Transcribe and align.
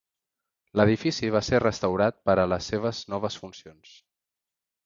L'edifici 0.79 1.29
va 1.35 1.41
ser 1.49 1.59
restaurat 1.65 2.19
per 2.31 2.39
a 2.45 2.49
les 2.55 2.73
seves 2.73 3.05
noves 3.15 3.41
funcions. 3.45 3.97